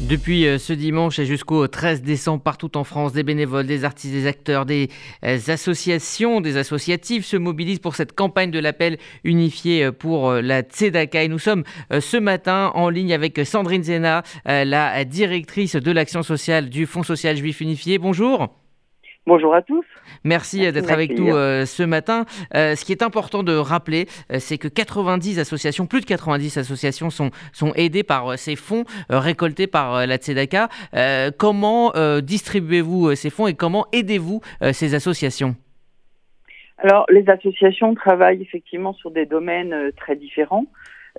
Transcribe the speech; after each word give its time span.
Depuis 0.00 0.46
euh, 0.46 0.58
ce 0.58 0.74
dimanche 0.74 1.18
et 1.18 1.24
jusqu'au 1.24 1.66
13 1.66 2.02
décembre, 2.02 2.42
partout 2.42 2.76
en 2.76 2.84
France, 2.84 3.14
des 3.14 3.22
bénévoles, 3.22 3.66
des 3.66 3.84
artistes, 3.84 4.12
des 4.12 4.26
acteurs, 4.26 4.66
des 4.66 4.90
euh, 5.24 5.38
associations, 5.48 6.42
des 6.42 6.58
associatifs 6.58 7.24
se 7.24 7.38
mobilisent 7.38 7.78
pour 7.78 7.96
cette 7.96 8.14
campagne 8.14 8.50
de 8.50 8.58
l'appel 8.58 8.98
unifié 9.24 9.84
euh, 9.84 9.92
pour 9.92 10.32
la 10.34 10.60
Tzedaka. 10.60 11.22
Et 11.22 11.28
nous 11.28 11.38
sommes 11.38 11.64
ce 11.90 12.18
matin 12.18 12.72
en 12.74 12.90
ligne 12.90 13.14
avec 13.14 13.40
Sandrine 13.46 13.82
Zena, 13.82 14.22
la 14.44 15.04
directrice 15.04 15.76
de 15.76 15.90
l'action 15.90 16.22
sociale 16.22 16.68
du 16.68 16.84
Fonds 16.84 17.02
social 17.02 17.36
juif 17.36 17.62
unifié. 17.62 17.98
Bonjour. 17.98 18.65
Bonjour 19.26 19.56
à 19.56 19.62
tous. 19.62 19.84
Merci, 20.22 20.70
d'être 20.70 20.92
avec 20.92 21.18
nous 21.18 21.34
euh, 21.34 21.66
ce 21.66 21.82
matin. 21.82 22.26
Euh, 22.54 22.76
ce 22.76 22.84
qui 22.84 22.92
est 22.92 23.02
important 23.02 23.42
de 23.42 23.56
rappeler, 23.56 24.06
euh, 24.30 24.36
c'est 24.38 24.56
que 24.56 24.68
90 24.68 25.40
associations, 25.40 25.86
plus 25.86 26.00
de 26.00 26.06
90 26.06 26.58
associations 26.58 27.10
sont, 27.10 27.32
sont 27.52 27.72
aidées 27.74 28.04
par 28.04 28.38
ces 28.38 28.54
fonds 28.54 28.84
récoltés 29.08 29.66
par 29.66 30.06
la 30.06 30.16
Tzedaka. 30.16 30.68
comment 31.38 31.92
distribuez-vous 32.22 33.16
ces 33.16 33.30
fonds 33.30 33.48
et 33.48 33.54
comment 33.54 33.86
aidez-vous 33.92 34.40
ces 34.72 34.94
associations? 34.94 35.56
Alors, 36.78 37.06
les 37.08 37.28
associations 37.28 37.94
travaillent 37.94 38.42
effectivement 38.42 38.92
sur 38.92 39.10
des 39.10 39.26
domaines 39.26 39.90
très 39.96 40.14
différents. 40.14 40.66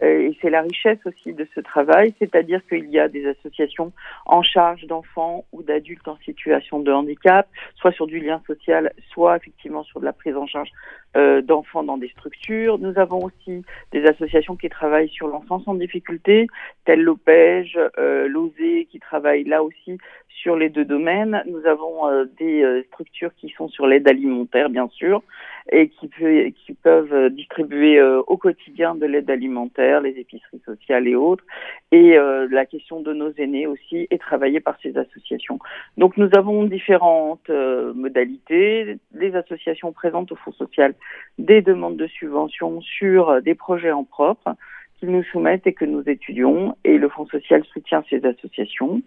Euh, 0.03 0.29
et 0.29 0.37
c'est 0.41 0.49
la 0.49 0.61
richesse 0.61 0.99
aussi 1.05 1.33
de 1.33 1.47
ce 1.55 1.59
travail, 1.59 2.13
c'est-à-dire 2.19 2.61
qu'il 2.67 2.89
y 2.89 2.99
a 2.99 3.07
des 3.07 3.27
associations 3.27 3.91
en 4.25 4.41
charge 4.43 4.85
d'enfants 4.85 5.45
ou 5.51 5.63
d'adultes 5.63 6.07
en 6.07 6.17
situation 6.17 6.79
de 6.79 6.91
handicap, 6.91 7.47
soit 7.75 7.91
sur 7.91 8.07
du 8.07 8.19
lien 8.19 8.41
social, 8.45 8.91
soit 9.11 9.37
effectivement 9.37 9.83
sur 9.83 9.99
de 9.99 10.05
la 10.05 10.13
prise 10.13 10.35
en 10.35 10.47
charge 10.47 10.69
euh, 11.15 11.41
d'enfants 11.41 11.83
dans 11.83 11.97
des 11.97 12.09
structures. 12.09 12.77
Nous 12.77 12.99
avons 12.99 13.23
aussi 13.23 13.63
des 13.91 14.05
associations 14.05 14.55
qui 14.55 14.69
travaillent 14.69 15.09
sur 15.09 15.27
l'enfance 15.27 15.63
en 15.65 15.73
difficulté, 15.73 16.47
telles 16.85 17.01
l'OPEJ, 17.01 17.79
euh, 17.97 18.27
l'OSE, 18.27 18.85
qui 18.91 18.99
travaillent 18.99 19.45
là 19.45 19.63
aussi 19.63 19.97
sur 20.27 20.55
les 20.55 20.69
deux 20.69 20.85
domaines. 20.85 21.41
Nous 21.47 21.65
avons 21.65 22.07
euh, 22.07 22.25
des 22.37 22.83
structures 22.89 23.33
qui 23.35 23.49
sont 23.57 23.67
sur 23.67 23.87
l'aide 23.87 24.07
alimentaire, 24.07 24.69
bien 24.69 24.89
sûr, 24.89 25.23
et 25.71 25.89
qui 25.89 26.73
peuvent 26.83 27.29
distribuer 27.31 28.01
au 28.01 28.37
quotidien 28.37 28.93
de 28.95 29.05
l'aide 29.05 29.29
alimentaire, 29.29 29.86
les 30.01 30.19
épiceries 30.19 30.61
sociales 30.65 31.07
et 31.07 31.15
autres. 31.15 31.43
Et 31.91 32.17
la 32.17 32.65
question 32.65 33.01
de 33.01 33.13
nos 33.13 33.31
aînés 33.37 33.67
aussi 33.67 34.07
est 34.09 34.21
travaillée 34.21 34.59
par 34.59 34.77
ces 34.81 34.97
associations. 34.97 35.59
Donc 35.97 36.17
nous 36.17 36.29
avons 36.35 36.63
différentes 36.63 37.49
modalités. 37.49 38.97
Les 39.13 39.35
associations 39.35 39.91
présentes 39.91 40.31
au 40.31 40.35
Fonds 40.35 40.51
social 40.51 40.93
des 41.37 41.61
demandes 41.61 41.97
de 41.97 42.07
subventions 42.07 42.81
sur 42.81 43.41
des 43.41 43.55
projets 43.55 43.91
en 43.91 44.03
propre 44.03 44.55
qu'ils 44.99 45.11
nous 45.11 45.23
soumettent 45.23 45.67
et 45.67 45.73
que 45.73 45.85
nous 45.85 46.03
étudions. 46.07 46.75
Et 46.83 46.97
le 46.97 47.09
Fonds 47.09 47.27
social 47.27 47.63
soutient 47.65 48.03
ces 48.09 48.25
associations 48.25 49.01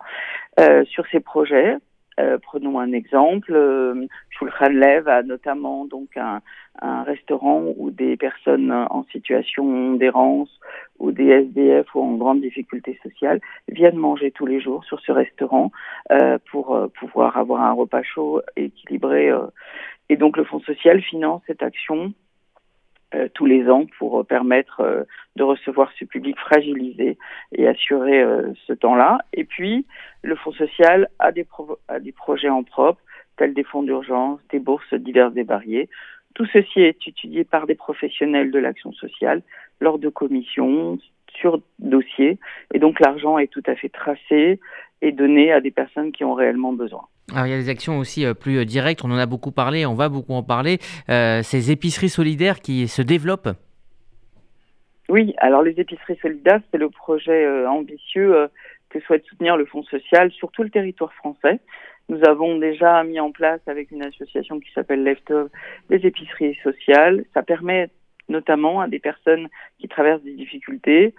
euh, 0.58 0.84
sur 0.84 1.04
ces 1.10 1.20
projets. 1.20 1.76
Euh, 2.20 2.38
prenons 2.38 2.78
un 2.78 2.92
exemple. 2.92 3.52
Euh, 3.54 4.06
Shulchan 4.30 4.70
Lev 4.70 5.08
a 5.08 5.22
notamment 5.22 5.86
donc 5.86 6.16
un, 6.16 6.40
restaurant 7.04 7.62
où 7.76 7.90
des 7.90 8.16
personnes 8.16 8.72
en 8.72 9.04
situation 9.12 9.94
d'errance 9.94 10.48
ou 10.98 11.12
des 11.12 11.26
SDF 11.26 11.94
ou 11.94 12.00
en 12.00 12.14
grande 12.14 12.40
difficulté 12.40 12.98
sociale 13.02 13.40
viennent 13.68 13.98
manger 13.98 14.30
tous 14.30 14.46
les 14.46 14.60
jours 14.60 14.82
sur 14.84 14.98
ce 15.00 15.12
restaurant 15.12 15.72
euh, 16.10 16.38
pour 16.50 16.74
euh, 16.74 16.86
pouvoir 16.98 17.36
avoir 17.36 17.62
un 17.62 17.72
repas 17.72 18.02
chaud 18.02 18.40
équilibré. 18.56 19.30
et 20.08 20.16
donc 20.16 20.38
le 20.38 20.44
Fonds 20.44 20.60
social 20.60 21.02
finance 21.02 21.42
cette 21.46 21.62
action 21.62 22.14
euh, 23.14 23.28
tous 23.34 23.46
les 23.46 23.68
ans 23.68 23.86
pour 23.98 24.24
permettre 24.24 24.80
euh, 24.80 25.02
de 25.34 25.42
recevoir 25.42 25.90
ce 25.98 26.04
public 26.04 26.38
fragilisé 26.38 27.18
et 27.52 27.66
assurer 27.66 28.22
euh, 28.22 28.52
ce 28.66 28.72
temps-là. 28.72 29.18
Et 29.32 29.44
puis, 29.44 29.84
le 30.22 30.36
Fonds 30.36 30.52
social 30.52 31.08
a 31.18 31.32
des, 31.32 31.46
a 31.88 31.98
des 31.98 32.12
projets 32.12 32.48
en 32.48 32.62
propre, 32.62 33.00
tels 33.36 33.52
des 33.52 33.64
fonds 33.64 33.82
d'urgence, 33.82 34.38
des 34.50 34.60
bourses 34.60 34.94
diverses 34.94 35.36
et 35.36 35.42
variées. 35.42 35.88
Tout 36.34 36.46
ceci 36.46 36.82
est 36.82 37.08
étudié 37.08 37.42
par 37.42 37.66
des 37.66 37.74
professionnels 37.74 38.52
de 38.52 38.58
l'action 38.60 38.92
sociale 38.92 39.42
lors 39.80 39.98
de 39.98 40.08
commissions, 40.08 40.98
sur 41.34 41.60
dossier. 41.78 42.38
Et 42.74 42.78
donc, 42.78 43.00
l'argent 43.00 43.38
est 43.38 43.50
tout 43.50 43.62
à 43.66 43.74
fait 43.74 43.88
tracé 43.88 44.60
et 45.02 45.12
donné 45.12 45.52
à 45.52 45.60
des 45.60 45.70
personnes 45.70 46.12
qui 46.12 46.24
ont 46.24 46.34
réellement 46.34 46.72
besoin. 46.72 47.02
Alors 47.32 47.46
il 47.46 47.50
y 47.50 47.54
a 47.54 47.58
des 47.58 47.68
actions 47.68 47.98
aussi 47.98 48.24
euh, 48.24 48.34
plus 48.34 48.58
euh, 48.58 48.64
directes, 48.64 49.04
on 49.04 49.10
en 49.10 49.18
a 49.18 49.26
beaucoup 49.26 49.52
parlé, 49.52 49.86
on 49.86 49.94
va 49.94 50.08
beaucoup 50.08 50.34
en 50.34 50.42
parler, 50.42 50.78
euh, 51.08 51.42
ces 51.42 51.70
épiceries 51.70 52.08
solidaires 52.08 52.60
qui 52.60 52.88
se 52.88 53.02
développent. 53.02 53.50
Oui, 55.08 55.34
alors 55.38 55.62
les 55.62 55.72
épiceries 55.72 56.18
solidaires, 56.20 56.60
c'est 56.70 56.78
le 56.78 56.88
projet 56.88 57.66
ambitieux 57.66 58.48
que 58.90 59.00
souhaite 59.00 59.24
soutenir 59.24 59.56
le 59.56 59.64
Fonds 59.64 59.82
social 59.82 60.30
sur 60.30 60.52
tout 60.52 60.62
le 60.62 60.70
territoire 60.70 61.12
français. 61.14 61.58
Nous 62.08 62.20
avons 62.24 62.58
déjà 62.58 63.02
mis 63.02 63.18
en 63.18 63.32
place 63.32 63.60
avec 63.66 63.90
une 63.90 64.04
association 64.04 64.60
qui 64.60 64.70
s'appelle 64.72 65.02
Leftover 65.02 65.48
les 65.88 66.06
épiceries 66.06 66.56
sociales. 66.62 67.24
Ça 67.34 67.42
permet 67.42 67.90
notamment 68.30 68.80
à 68.80 68.88
des 68.88 68.98
personnes 68.98 69.48
qui 69.78 69.88
traversent 69.88 70.22
des 70.22 70.32
difficultés. 70.32 71.14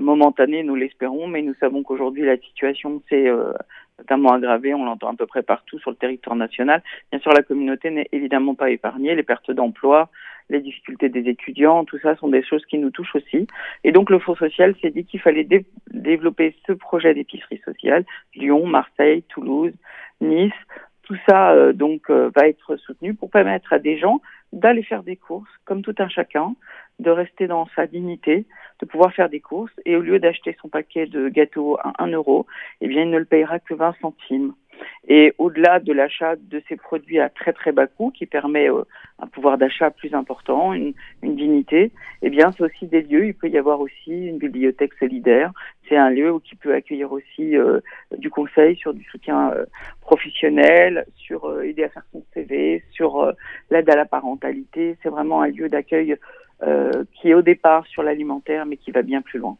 Momentanées, 0.00 0.62
nous 0.62 0.74
l'espérons, 0.74 1.28
mais 1.28 1.42
nous 1.42 1.54
savons 1.60 1.82
qu'aujourd'hui 1.82 2.24
la 2.24 2.36
situation 2.38 3.02
s'est 3.08 3.30
notamment 3.98 4.32
aggravé, 4.32 4.74
on 4.74 4.84
l'entend 4.84 5.12
à 5.12 5.16
peu 5.16 5.26
près 5.26 5.42
partout 5.42 5.78
sur 5.78 5.90
le 5.90 5.96
territoire 5.96 6.36
national. 6.36 6.82
Bien 7.10 7.20
sûr, 7.20 7.32
la 7.32 7.42
communauté 7.42 7.90
n'est 7.90 8.08
évidemment 8.12 8.54
pas 8.54 8.70
épargnée, 8.70 9.14
les 9.14 9.22
pertes 9.22 9.50
d'emploi, 9.50 10.10
les 10.50 10.60
difficultés 10.60 11.08
des 11.08 11.28
étudiants, 11.28 11.84
tout 11.84 11.98
ça 11.98 12.16
sont 12.16 12.28
des 12.28 12.42
choses 12.42 12.64
qui 12.66 12.78
nous 12.78 12.90
touchent 12.90 13.14
aussi. 13.14 13.46
Et 13.82 13.92
donc 13.92 14.10
le 14.10 14.18
Fonds 14.18 14.36
social 14.36 14.74
s'est 14.80 14.90
dit 14.90 15.04
qu'il 15.04 15.20
fallait 15.20 15.48
développer 15.90 16.54
ce 16.66 16.72
projet 16.72 17.14
d'épicerie 17.14 17.60
sociale, 17.64 18.04
Lyon, 18.34 18.66
Marseille, 18.66 19.22
Toulouse, 19.28 19.72
Nice, 20.20 20.52
tout 21.04 21.16
ça 21.28 21.52
euh, 21.52 21.72
donc 21.72 22.10
euh, 22.10 22.30
va 22.34 22.48
être 22.48 22.76
soutenu 22.76 23.14
pour 23.14 23.30
permettre 23.30 23.72
à 23.72 23.78
des 23.78 23.98
gens 23.98 24.20
d'aller 24.54 24.82
faire 24.82 25.02
des 25.02 25.16
courses 25.16 25.50
comme 25.64 25.82
tout 25.82 25.94
un 25.98 26.08
chacun, 26.08 26.54
de 27.00 27.10
rester 27.10 27.46
dans 27.48 27.66
sa 27.74 27.86
dignité, 27.86 28.46
de 28.80 28.86
pouvoir 28.86 29.12
faire 29.12 29.28
des 29.28 29.40
courses 29.40 29.72
et 29.84 29.96
au 29.96 30.00
lieu 30.00 30.18
d'acheter 30.20 30.56
son 30.62 30.68
paquet 30.68 31.06
de 31.06 31.28
gâteaux 31.28 31.76
à 31.82 31.92
1 31.98 32.08
euro, 32.12 32.46
eh 32.80 32.86
bien 32.86 33.02
il 33.02 33.10
ne 33.10 33.18
le 33.18 33.24
payera 33.24 33.58
que 33.58 33.74
20 33.74 33.96
centimes. 34.00 34.54
Et 35.06 35.34
au-delà 35.38 35.80
de 35.80 35.92
l'achat 35.92 36.34
de 36.36 36.62
ces 36.68 36.76
produits 36.76 37.20
à 37.20 37.28
très 37.28 37.52
très 37.52 37.72
bas 37.72 37.86
coût, 37.86 38.10
qui 38.10 38.26
permet 38.26 38.70
euh, 38.70 38.82
un 39.18 39.26
pouvoir 39.26 39.58
d'achat 39.58 39.90
plus 39.90 40.14
important, 40.14 40.72
une, 40.72 40.94
dignité, 41.22 41.92
eh 42.22 42.30
bien 42.30 42.52
c'est 42.52 42.62
aussi 42.62 42.86
des 42.86 43.02
lieux. 43.02 43.26
Il 43.26 43.34
peut 43.34 43.48
y 43.48 43.58
avoir 43.58 43.80
aussi 43.80 44.28
une 44.28 44.38
bibliothèque 44.38 44.94
solidaire. 44.94 45.52
C'est 45.88 45.96
un 45.96 46.10
lieu 46.10 46.38
qui 46.42 46.56
peut 46.56 46.74
accueillir 46.74 47.12
aussi 47.12 47.56
euh, 47.56 47.80
du 48.16 48.30
conseil 48.30 48.76
sur 48.76 48.94
du 48.94 49.04
soutien 49.04 49.50
euh, 49.52 49.66
professionnel, 50.00 51.04
sur 51.16 51.62
aider 51.62 51.84
à 51.84 51.88
faire 51.90 52.04
son 52.12 52.22
CV, 52.32 52.82
sur 52.90 53.32
l'aide 53.70 53.90
à 53.90 53.96
la 53.96 54.06
parentalité. 54.06 54.96
C'est 55.02 55.10
vraiment 55.10 55.42
un 55.42 55.48
lieu 55.48 55.68
d'accueil 55.68 56.16
qui 57.12 57.28
est 57.28 57.34
au 57.34 57.42
départ 57.42 57.86
sur 57.88 58.02
l'alimentaire, 58.02 58.64
mais 58.64 58.78
qui 58.78 58.90
va 58.90 59.02
bien 59.02 59.20
plus 59.20 59.38
loin. 59.38 59.58